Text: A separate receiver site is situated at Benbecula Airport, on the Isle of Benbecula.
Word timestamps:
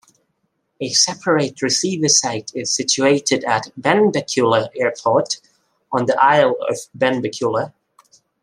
A 0.79 0.89
separate 0.89 1.61
receiver 1.61 2.07
site 2.07 2.51
is 2.55 2.73
situated 2.75 3.43
at 3.43 3.71
Benbecula 3.79 4.69
Airport, 4.75 5.39
on 5.91 6.07
the 6.07 6.17
Isle 6.19 6.55
of 6.67 6.77
Benbecula. 6.97 7.71